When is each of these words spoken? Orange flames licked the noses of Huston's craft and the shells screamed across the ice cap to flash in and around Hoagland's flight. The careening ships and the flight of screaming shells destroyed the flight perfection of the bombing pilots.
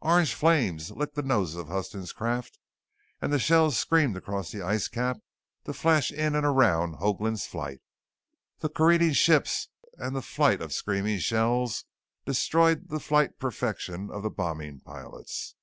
Orange 0.00 0.32
flames 0.32 0.90
licked 0.92 1.14
the 1.14 1.20
noses 1.22 1.56
of 1.56 1.68
Huston's 1.68 2.10
craft 2.14 2.58
and 3.20 3.30
the 3.30 3.38
shells 3.38 3.76
screamed 3.78 4.16
across 4.16 4.50
the 4.50 4.62
ice 4.62 4.88
cap 4.88 5.18
to 5.66 5.74
flash 5.74 6.10
in 6.10 6.34
and 6.34 6.46
around 6.46 6.94
Hoagland's 6.94 7.46
flight. 7.46 7.82
The 8.60 8.70
careening 8.70 9.12
ships 9.12 9.68
and 9.98 10.16
the 10.16 10.22
flight 10.22 10.62
of 10.62 10.72
screaming 10.72 11.18
shells 11.18 11.84
destroyed 12.24 12.88
the 12.88 12.98
flight 12.98 13.38
perfection 13.38 14.08
of 14.10 14.22
the 14.22 14.30
bombing 14.30 14.80
pilots. 14.80 15.54